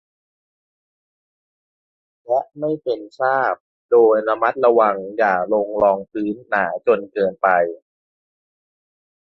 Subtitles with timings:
[2.27, 3.55] และไม่เป็นคราบ
[3.91, 7.47] โดยระมัดระวังอย่าลงรองพื้นหนาจนเกินไป